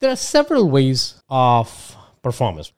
[0.00, 2.72] There are several ways of performance.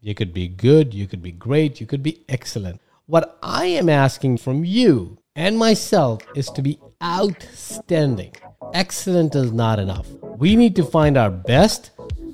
[0.00, 2.80] You could be good, you could be great, you could be excellent.
[3.06, 8.36] What I am asking from you and myself is to be outstanding.
[8.72, 10.06] Excellent is not enough.
[10.22, 11.90] We need to find our best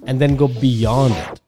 [0.06, 1.40] and then go beyond it.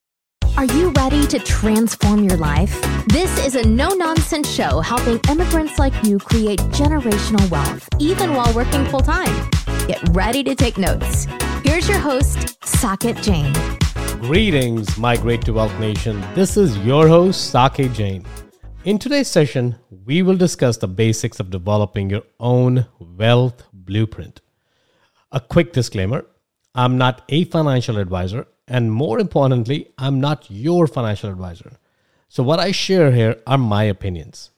[0.56, 2.80] Are you ready to transform your life?
[3.08, 8.52] This is a no nonsense show helping immigrants like you create generational wealth, even while
[8.54, 9.50] working full time.
[9.86, 11.26] Get ready to take notes.
[11.64, 13.52] Here's your host, Saket Jain.
[14.20, 16.20] Greetings, Migrate to Wealth Nation.
[16.34, 18.24] This is your host, Saket Jain.
[18.84, 24.40] In today's session, we will discuss the basics of developing your own wealth blueprint.
[25.32, 26.24] A quick disclaimer
[26.74, 31.78] I'm not a financial advisor and more importantly, I'm not your financial advisor.
[32.28, 34.50] So, what I share here are my opinions.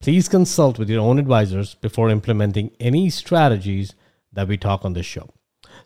[0.00, 3.94] Please consult with your own advisors before implementing any strategies
[4.32, 5.30] that we talk on this show.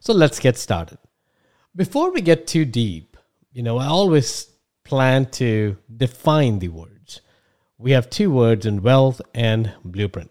[0.00, 0.98] So, let's get started.
[1.74, 3.16] Before we get too deep,
[3.52, 4.48] you know, I always
[4.84, 7.20] plan to define the words.
[7.76, 10.30] We have two words in wealth and blueprint.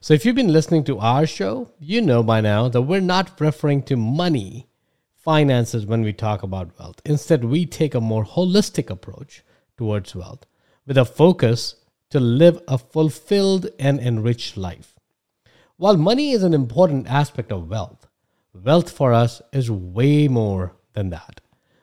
[0.00, 3.40] So, if you've been listening to our show, you know by now that we're not
[3.40, 4.68] referring to money
[5.16, 7.00] finances when we talk about wealth.
[7.04, 9.42] Instead, we take a more holistic approach
[9.76, 10.46] towards wealth
[10.86, 11.74] with a focus
[12.10, 14.94] to live a fulfilled and enriched life.
[15.76, 18.05] While money is an important aspect of wealth,
[18.64, 21.40] wealth for us is way more than that.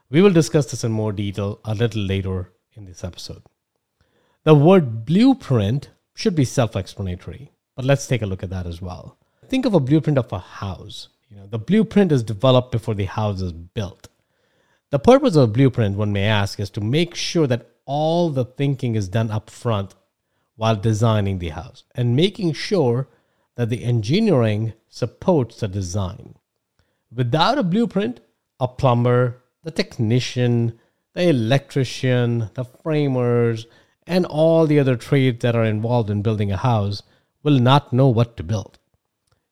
[0.09, 3.43] We will discuss this in more detail a little later in this episode.
[4.43, 8.81] The word blueprint should be self explanatory, but let's take a look at that as
[8.81, 9.17] well.
[9.47, 11.09] Think of a blueprint of a house.
[11.29, 14.09] You know, the blueprint is developed before the house is built.
[14.91, 18.45] The purpose of a blueprint, one may ask, is to make sure that all the
[18.45, 19.95] thinking is done up front
[20.55, 23.07] while designing the house and making sure
[23.55, 26.35] that the engineering supports the design.
[27.15, 28.21] Without a blueprint,
[28.59, 30.79] a plumber, the technician,
[31.13, 33.67] the electrician, the framers,
[34.07, 37.03] and all the other trades that are involved in building a house
[37.43, 38.79] will not know what to build.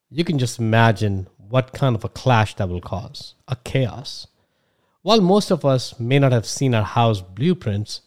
[0.10, 4.28] You can just imagine what kind of a clash that will cause a chaos.
[5.04, 8.02] While most of us may not have seen our house blueprints,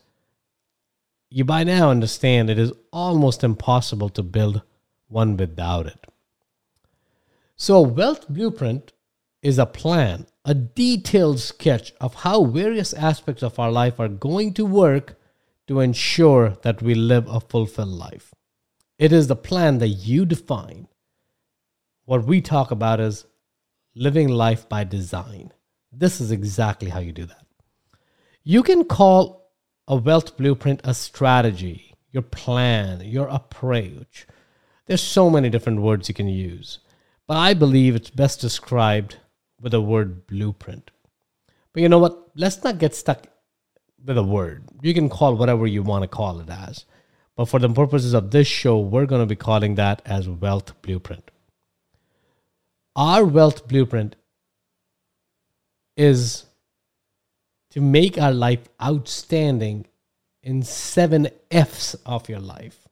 [1.30, 4.62] you by now understand it is almost impossible to build
[5.08, 6.06] one without it.
[7.56, 8.92] So, a wealth blueprint
[9.44, 14.54] is a plan, a detailed sketch of how various aspects of our life are going
[14.54, 15.20] to work
[15.66, 18.32] to ensure that we live a fulfilled life.
[18.98, 20.88] It is the plan that you define.
[22.06, 23.26] What we talk about is
[23.94, 25.52] living life by design.
[25.92, 27.46] This is exactly how you do that.
[28.44, 29.50] You can call
[29.86, 34.26] a wealth blueprint a strategy, your plan, your approach.
[34.86, 36.78] There's so many different words you can use,
[37.26, 39.18] but I believe it's best described
[39.60, 40.90] with the word blueprint.
[41.72, 42.30] But you know what?
[42.34, 43.26] Let's not get stuck
[44.04, 44.64] with a word.
[44.82, 46.84] You can call whatever you want to call it as.
[47.36, 50.80] But for the purposes of this show, we're going to be calling that as wealth
[50.82, 51.30] blueprint.
[52.94, 54.14] Our wealth blueprint
[55.96, 56.44] is
[57.70, 59.86] to make our life outstanding
[60.42, 62.86] in seven F's of your life.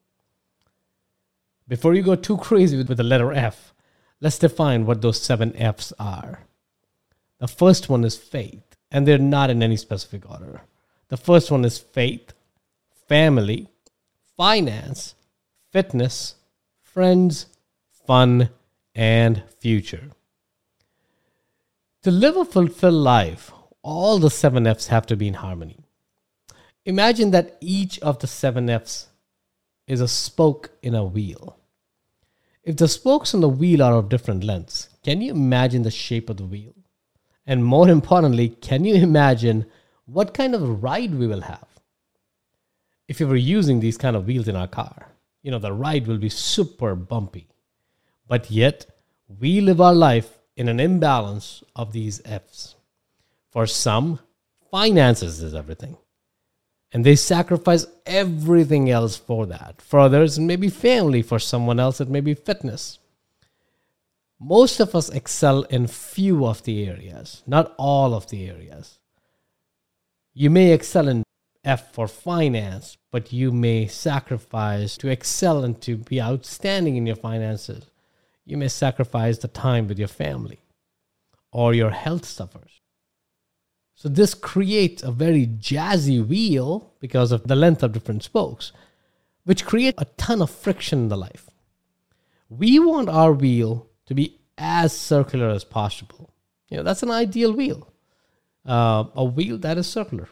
[1.69, 3.73] Before you go too crazy with, the letter F,
[4.21, 6.41] let's define what those seven F's are.
[7.43, 10.61] The first one is faith, and they're not in any specific order.
[11.09, 12.33] The first one is faith,
[13.09, 13.69] family,
[14.37, 15.17] finance,
[15.73, 16.37] fitness,
[16.85, 17.47] friends,
[18.07, 18.51] fun,
[18.95, 20.11] and future.
[22.05, 23.51] To live a fulfilled life,
[23.83, 25.81] all the seven F's have to be in harmony.
[26.85, 29.09] Imagine that each of the seven F's
[29.89, 31.59] is a spoke in a wheel.
[32.63, 36.31] If the spokes on the wheel are of different lengths, can you imagine the shape
[36.31, 36.77] of the wheel?
[37.47, 39.67] And more importantly, can you imagine
[40.07, 41.67] what kind of ride we will have?
[43.09, 45.09] If we were using these kind of wheels in our car,
[45.43, 47.49] you know, the ride will be super bumpy.
[48.29, 48.87] But yet,
[49.41, 52.77] we live our life in an imbalance of these F's.
[53.51, 54.21] For some,
[54.71, 55.97] finances is everything.
[56.93, 59.81] And they sacrifice everything else for that.
[59.81, 61.23] For others, it may be family.
[61.23, 62.99] For someone else, it may be fitness.
[64.43, 68.99] Most of us excel in few of the areas, not all of the areas.
[70.35, 71.23] You may excel in
[71.65, 77.17] F for finance, but you may sacrifice to excel and to be outstanding in your
[77.17, 77.93] finances
[78.45, 80.61] you may sacrifice the time with your family
[81.53, 82.81] or your health suffers.
[83.95, 88.73] So, this creates a very jazzy wheel because of the length of different spokes,
[89.45, 91.51] which create a ton of friction in the life.
[92.49, 96.25] We want our wheel to be as circular as possible.
[96.69, 97.81] You know, that's an ideal wheel.
[98.67, 100.29] uh, a wheel that is circular.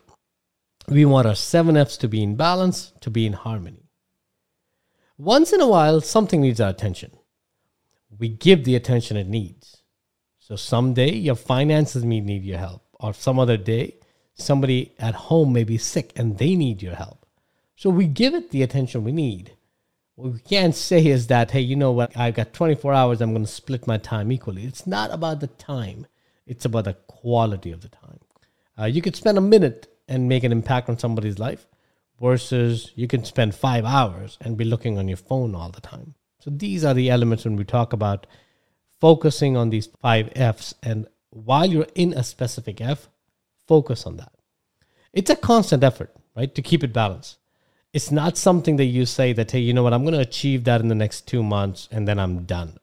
[0.88, 3.84] We want our seven F's to be in balance, to be in harmony.
[5.18, 7.12] Once in a while, something needs our attention.
[8.18, 9.82] We give the attention it needs.
[10.38, 13.96] So someday your finances may need your help, or some other day
[14.34, 17.26] somebody at home may be sick and they need your help.
[17.76, 19.52] So we give it the attention we need.
[20.20, 23.32] What we can't say is that, hey, you know what, I've got 24 hours, I'm
[23.32, 24.64] going to split my time equally.
[24.64, 26.06] It's not about the time,
[26.46, 28.20] it's about the quality of the time.
[28.78, 31.66] Uh, you could spend a minute and make an impact on somebody's life
[32.20, 36.14] versus you can spend five hours and be looking on your phone all the time.
[36.38, 38.26] So these are the elements when we talk about
[39.00, 40.74] focusing on these five F's.
[40.82, 43.08] And while you're in a specific F,
[43.66, 44.32] focus on that.
[45.14, 47.38] It's a constant effort, right, to keep it balanced.
[47.92, 50.64] It's not something that you say that, hey, you know what, I'm going to achieve
[50.64, 52.78] that in the next two months and then I'm done.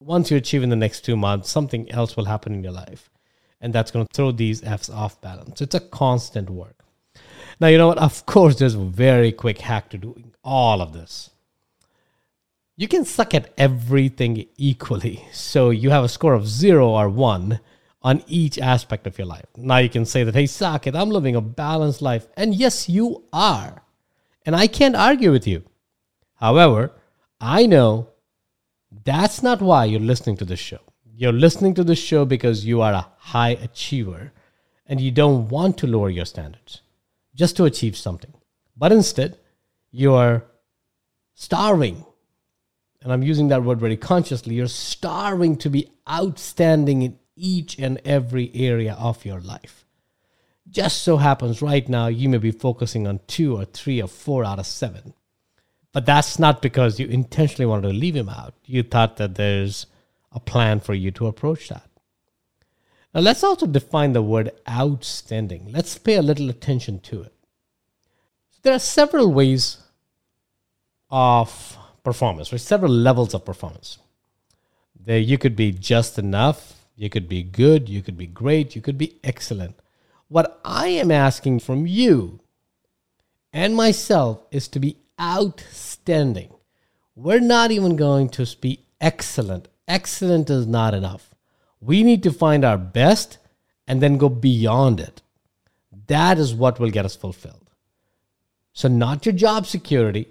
[0.00, 3.10] Once you achieve in the next two months, something else will happen in your life.
[3.60, 5.60] And that's going to throw these F's off balance.
[5.60, 6.84] It's a constant work.
[7.58, 7.98] Now, you know what?
[7.98, 11.30] Of course, there's a very quick hack to doing all of this.
[12.76, 15.24] You can suck at everything equally.
[15.32, 17.58] So you have a score of zero or one
[18.02, 19.46] on each aspect of your life.
[19.56, 22.28] Now you can say that, hey, Saket, I'm living a balanced life.
[22.36, 23.82] And yes, you are.
[24.48, 25.62] And I can't argue with you.
[26.36, 26.92] However,
[27.38, 28.08] I know
[29.04, 30.80] that's not why you're listening to this show.
[31.04, 34.32] You're listening to this show because you are a high achiever
[34.86, 36.80] and you don't want to lower your standards
[37.34, 38.32] just to achieve something.
[38.74, 39.36] But instead,
[39.90, 40.46] you're
[41.34, 42.06] starving.
[43.02, 44.54] And I'm using that word very consciously.
[44.54, 49.84] You're starving to be outstanding in each and every area of your life.
[50.70, 54.44] Just so happens right now you may be focusing on two or three or four
[54.44, 55.14] out of seven.
[55.92, 58.54] But that's not because you intentionally wanted to leave him out.
[58.64, 59.86] You thought that there's
[60.32, 61.88] a plan for you to approach that.
[63.14, 65.72] Now, let's also define the word outstanding.
[65.72, 67.32] Let's pay a little attention to it.
[68.62, 69.78] There are several ways
[71.10, 73.98] of performance, or several levels of performance.
[74.98, 78.82] There, you could be just enough, you could be good, you could be great, you
[78.82, 79.76] could be excellent.
[80.28, 82.40] What I am asking from you
[83.52, 86.52] and myself is to be outstanding.
[87.16, 89.68] We're not even going to be excellent.
[89.88, 91.30] Excellent is not enough.
[91.80, 93.38] We need to find our best
[93.86, 95.22] and then go beyond it.
[96.08, 97.70] That is what will get us fulfilled.
[98.72, 100.28] So, not your job security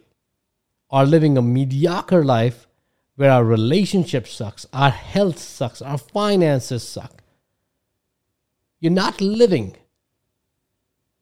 [0.90, 2.68] or living a mediocre life
[3.16, 7.24] where our relationship sucks, our health sucks, our finances suck.
[8.80, 9.76] You're not living.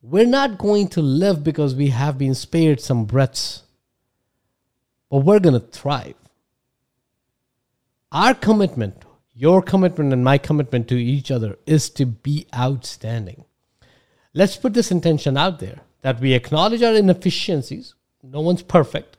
[0.07, 3.63] We're not going to live because we have been spared some breaths,
[5.09, 6.15] but we're going to thrive.
[8.11, 9.03] Our commitment,
[9.33, 13.45] your commitment, and my commitment to each other is to be outstanding.
[14.33, 17.95] Let's put this intention out there that we acknowledge our inefficiencies.
[18.21, 19.15] No one's perfect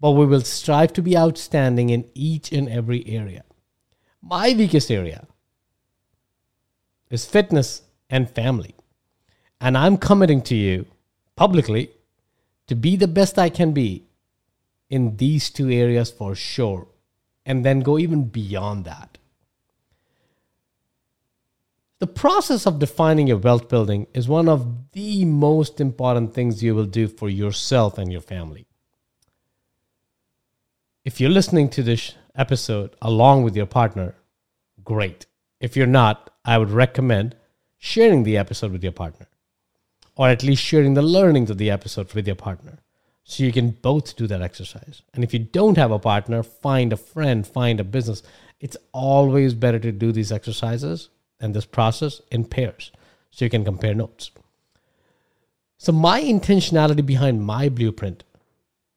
[0.00, 3.44] but we will strive to be outstanding in each and every area.
[4.22, 5.26] My weakest area
[7.10, 8.74] is fitness and family.
[9.60, 10.86] And I'm committing to you
[11.36, 11.90] publicly
[12.66, 14.06] to be the best I can be
[14.88, 16.88] in these two areas for sure,
[17.46, 19.18] and then go even beyond that.
[21.98, 26.74] The process of defining your wealth building is one of the most important things you
[26.74, 28.66] will do for yourself and your family
[31.04, 34.14] if you're listening to this episode along with your partner,
[34.84, 35.26] great.
[35.58, 37.36] If you're not, I would recommend
[37.78, 39.26] sharing the episode with your partner,
[40.20, 42.80] or at least sharing the learnings of the episode with your partner.
[43.24, 45.00] So you can both do that exercise.
[45.14, 48.22] And if you don't have a partner, find a friend, find a business.
[48.60, 51.08] It's always better to do these exercises
[51.40, 52.92] and this process in pairs
[53.30, 54.30] so you can compare notes.
[55.78, 58.22] So, my intentionality behind my blueprint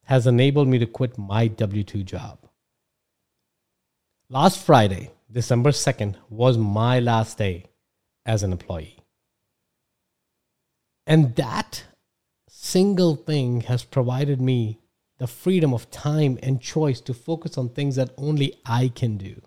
[0.08, 2.38] has enabled me to quit my W 2 job.
[4.27, 7.68] Last Friday, December 2nd, was my last day
[8.25, 9.03] as an employee.
[11.06, 11.86] And that
[12.48, 14.80] single thing has provided me
[15.18, 19.42] the freedom of time and choice to focus on things that only I can do.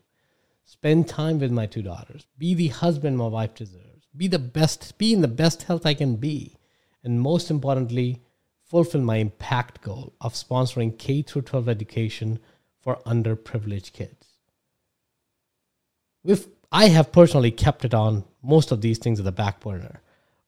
[0.65, 4.99] Spend time with my two daughters, be the husband my wife deserves, be the best,
[4.99, 6.57] be in the best health I can be,
[7.05, 8.23] and most importantly,
[8.65, 12.39] fulfill my impact goal of sponsoring K through 12 education
[12.81, 14.27] for underprivileged kids.
[16.25, 20.03] We've, I have personally kept it on most of these things at the back burner,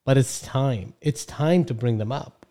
[0.05, 0.93] but it's time.
[1.01, 2.45] It's time to bring them up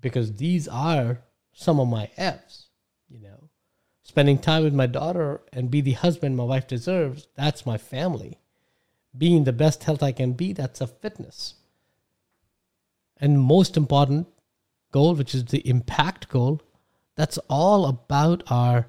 [0.00, 1.20] because these are
[1.52, 2.68] some of my F's,
[3.08, 3.48] you know.
[4.02, 8.38] Spending time with my daughter and be the husband my wife deserves, that's my family.
[9.16, 11.54] being the best health I can be, that's a fitness.
[13.16, 14.26] And most important
[14.92, 16.60] goal, which is the impact goal,
[17.16, 18.88] that's all about our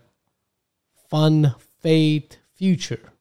[1.09, 3.11] fun, faith, future.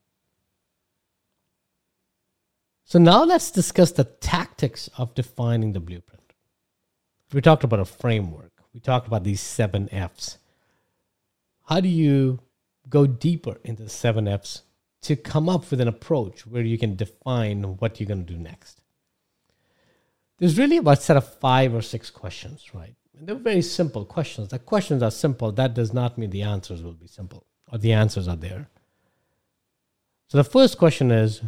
[2.95, 6.33] So now let's discuss the tactics of defining the blueprint.
[7.33, 8.53] We talked about a framework.
[8.73, 10.39] We talked about these seven F's.
[11.65, 12.39] How do you
[12.89, 14.63] go deeper into the seven F's
[15.03, 18.39] to come up with an approach where you can define what you're going to do
[18.39, 18.81] next?
[20.39, 22.95] There's really about a set of five or six questions, right?
[23.19, 24.51] And they're very simple questions.
[24.51, 25.51] The questions are simple.
[25.51, 28.69] That does not mean the answers will be simple or the answers are there.
[30.29, 31.43] So the first question is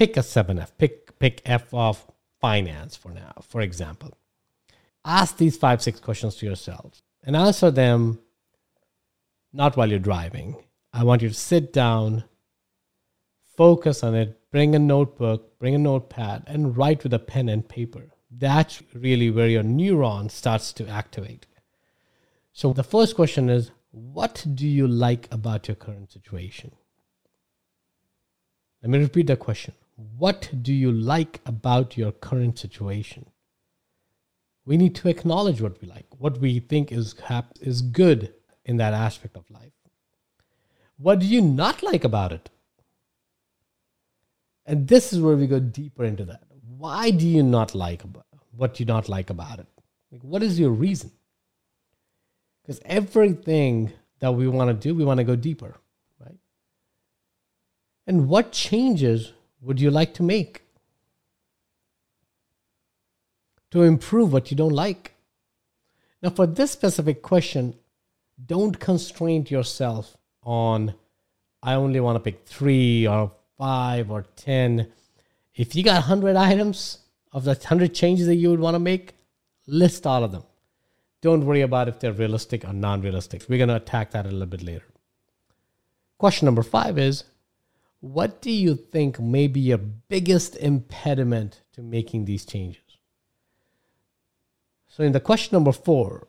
[0.00, 0.70] pick a 7F.
[0.78, 2.06] Pick pick F of
[2.40, 4.16] finance for now, for example.
[5.04, 8.18] Ask these five, six questions to yourselves and answer them
[9.52, 10.56] not while you're driving.
[10.94, 12.24] I want you to sit down,
[13.58, 17.68] focus on it, bring a notebook, bring a notepad, and write with a pen and
[17.68, 18.14] paper.
[18.30, 21.44] That's really where your neuron starts to activate.
[22.54, 26.72] So the first question is what do you like about your current situation?
[28.82, 29.74] Let me repeat the question.
[30.16, 33.26] What do you like about your current situation?
[34.64, 38.32] We need to acknowledge what we like, what we think is hap- is good
[38.64, 39.72] in that aspect of life.
[40.96, 42.48] What do you not like about it?
[44.64, 46.44] And this is where we go deeper into that.
[46.78, 48.26] Why do you not like about
[48.56, 49.66] what you not like about it?
[50.10, 51.10] Like, what is your reason?
[52.62, 55.76] Because everything that we want to do, we want to go deeper,
[56.18, 56.38] right?
[58.06, 60.62] And what changes would you like to make
[63.70, 65.14] to improve what you don't like?
[66.22, 67.74] Now, for this specific question,
[68.46, 70.94] don't constrain yourself on,
[71.62, 74.90] I only want to pick three or five or 10.
[75.54, 76.98] If you got 100 items
[77.32, 79.14] of the 100 changes that you would want to make,
[79.66, 80.44] list all of them.
[81.20, 83.44] Don't worry about if they're realistic or non realistic.
[83.48, 84.86] We're going to attack that a little bit later.
[86.18, 87.24] Question number five is
[88.00, 92.82] What do you think may be your biggest impediment to making these changes?
[94.88, 96.26] So, in the question number four,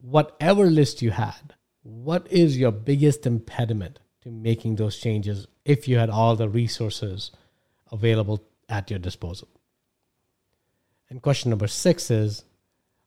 [0.00, 5.98] whatever list you had, what is your biggest impediment to making those changes if you
[5.98, 7.30] had all the resources
[7.90, 9.48] available at your disposal?
[11.08, 12.44] And question number six is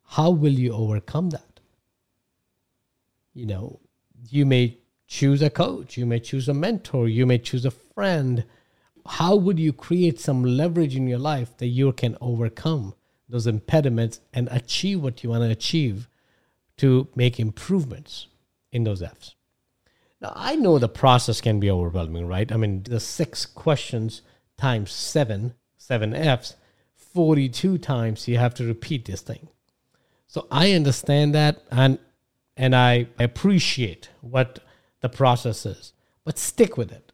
[0.07, 1.59] how will you overcome that?
[3.33, 3.79] You know,
[4.29, 8.45] you may choose a coach, you may choose a mentor, you may choose a friend.
[9.05, 12.95] How would you create some leverage in your life that you can overcome
[13.27, 16.07] those impediments and achieve what you want to achieve
[16.77, 18.27] to make improvements
[18.71, 19.35] in those F's?
[20.21, 22.49] Now, I know the process can be overwhelming, right?
[22.49, 24.21] I mean, the six questions
[24.57, 26.55] times seven, seven F's,
[26.95, 29.49] 42 times you have to repeat this thing.
[30.25, 31.99] So I understand that and
[32.55, 34.59] and I appreciate what
[35.01, 35.91] the process is.
[36.23, 37.08] But stick with it.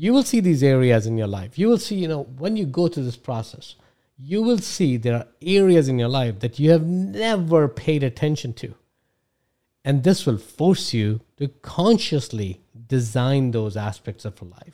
[0.00, 1.58] You will see these areas in your life.
[1.58, 3.74] You will see, you know, when you go through this process,
[4.16, 8.54] you will see there are areas in your life that you have never paid attention
[8.54, 8.74] to.
[9.84, 14.72] And this will force you to consciously design those aspects of your life.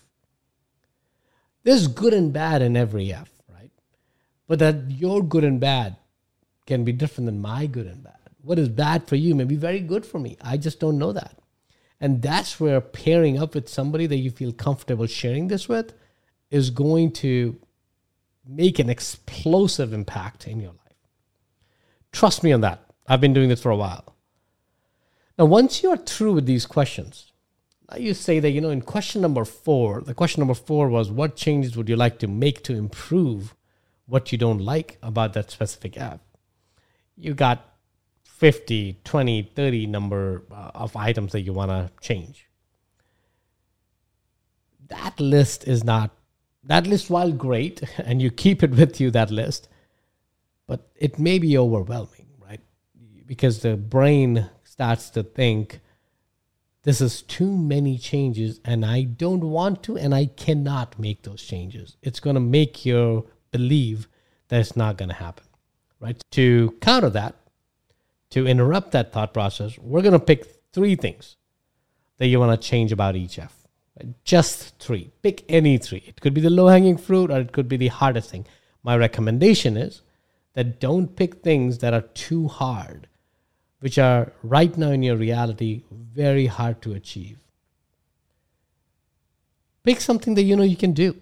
[1.64, 3.72] There's good and bad in every F, right?
[4.46, 5.96] But that your good and bad
[6.66, 8.14] can be different than my good and bad.
[8.42, 10.36] What is bad for you may be very good for me.
[10.40, 11.36] I just don't know that.
[12.00, 15.94] And that's where pairing up with somebody that you feel comfortable sharing this with
[16.50, 17.58] is going to
[18.46, 20.78] make an explosive impact in your life.
[22.12, 22.84] Trust me on that.
[23.06, 24.14] I've been doing this for a while.
[25.38, 27.32] Now, once you are through with these questions,
[27.90, 31.10] now you say that, you know, in question number four, the question number four was
[31.10, 33.54] what changes would you like to make to improve
[34.06, 36.20] what you don't like about that specific app?
[37.16, 37.75] you got
[38.36, 42.48] 50, 20, 30 number uh, of items that you want to change.
[44.88, 46.10] That list is not,
[46.64, 49.68] that list, while great, and you keep it with you, that list,
[50.66, 52.60] but it may be overwhelming, right?
[53.26, 55.80] Because the brain starts to think,
[56.82, 61.42] this is too many changes, and I don't want to, and I cannot make those
[61.42, 61.96] changes.
[62.02, 64.08] It's going to make you believe
[64.48, 65.46] that it's not going to happen
[66.00, 66.20] right?
[66.32, 67.34] To counter that,
[68.30, 71.36] to interrupt that thought process, we're going to pick three things
[72.18, 73.54] that you want to change about each F.
[74.24, 75.10] Just three.
[75.22, 76.02] Pick any three.
[76.06, 78.46] It could be the low hanging fruit or it could be the hardest thing.
[78.82, 80.02] My recommendation is
[80.52, 83.08] that don't pick things that are too hard,
[83.80, 87.38] which are right now in your reality very hard to achieve.
[89.84, 91.16] Pick something that you know you can do.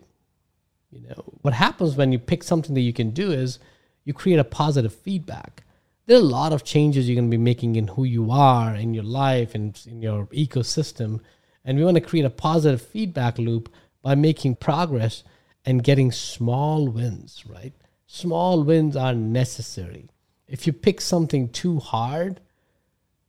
[0.91, 3.59] You know, what happens when you pick something that you can do is
[4.05, 5.64] you create a positive feedback.
[6.07, 8.75] There are a lot of changes you're going to be making in who you are,
[8.75, 11.21] in your life, and in your ecosystem.
[11.65, 15.25] And we want to create a positive feedback loop by making progress
[15.65, 17.73] and getting small wins, right?
[18.07, 20.11] Small wins are necessary.
[20.47, 22.41] If you pick something too hard,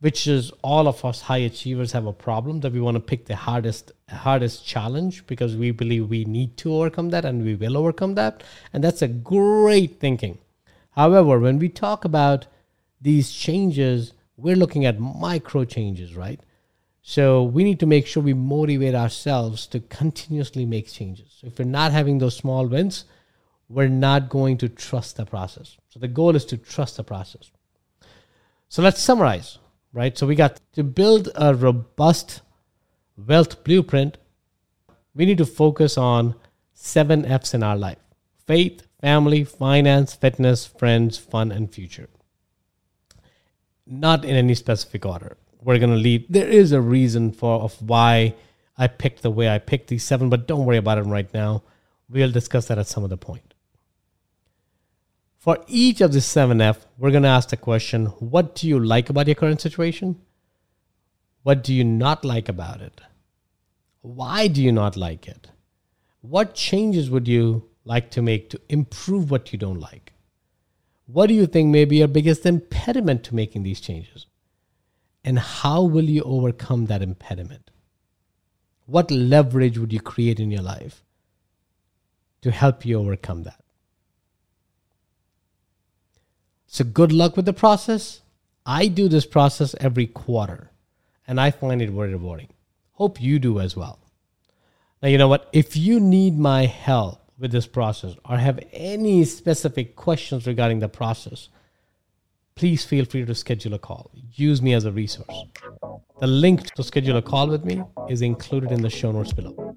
[0.01, 3.25] which is all of us high achievers have a problem that we want to pick
[3.25, 7.77] the hardest hardest challenge because we believe we need to overcome that and we will
[7.77, 10.37] overcome that and that's a great thinking
[10.91, 12.45] however when we talk about
[13.01, 16.39] these changes we're looking at micro changes right
[17.07, 21.37] so we need to make sure we motivate ourselves to continuously make changes.
[21.39, 23.05] So if we're not having those small wins,
[23.69, 25.77] we're not going to trust the process.
[25.89, 27.51] So the goal is to trust the process.
[28.69, 29.59] So let's summarize,
[29.93, 30.17] right?
[30.17, 32.41] So we got to build a robust
[33.15, 34.17] wealth blueprint.
[35.13, 36.33] We need to focus on
[36.73, 37.99] seven F's in our life
[38.47, 42.09] faith, family, finance, fitness, friends, fun, and future.
[43.87, 46.27] Not in any specific order we're to lead.
[46.29, 48.35] There is a reason for of why
[48.77, 51.63] I picked the way I picked these seven, but don't worry about it right now.
[52.07, 53.55] We'll discuss that at some other point.
[55.39, 59.09] For each of the 7F, we're going to ask the question what do you like
[59.09, 60.21] about your current situation?
[61.41, 63.01] What do you not like about it?
[64.01, 65.49] Why do you not like it?
[66.21, 70.13] What changes would you like to make to improve what you don't like?
[71.07, 74.25] What do you think may be your biggest impediment to making these changes?
[75.23, 77.71] And how will you overcome that impediment?
[78.85, 81.03] What leverage would you create in your life
[82.41, 83.63] to help you overcome that?
[86.67, 88.21] So, good luck with the process.
[88.65, 90.71] I do this process every quarter
[91.27, 92.49] and I find it very rewarding.
[92.93, 93.99] Hope you do as well.
[95.01, 95.49] Now, you know what?
[95.53, 100.87] If you need my help with this process or have any specific questions regarding the
[100.87, 101.49] process,
[102.55, 104.09] please feel free to schedule a call.
[104.33, 105.45] Use me as a resource.
[106.19, 109.75] The link to schedule a call with me is included in the show notes below.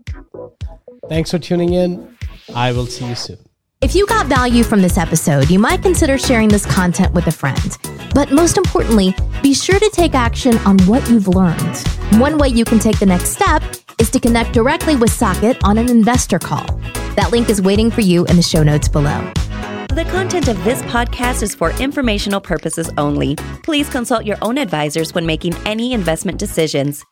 [1.08, 2.16] Thanks for tuning in.
[2.54, 3.38] I will see you soon.
[3.80, 7.32] If you got value from this episode, you might consider sharing this content with a
[7.32, 7.78] friend.
[8.12, 11.76] But most importantly, be sure to take action on what you've learned.
[12.20, 13.62] One way you can take the next step
[14.00, 16.77] is to connect directly with Saket on an investor call.
[17.18, 19.32] That link is waiting for you in the show notes below.
[19.88, 23.34] The content of this podcast is for informational purposes only.
[23.64, 27.04] Please consult your own advisors when making any investment decisions.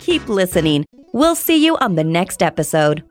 [0.00, 0.84] Keep listening.
[1.12, 3.04] We'll see you on the next episode.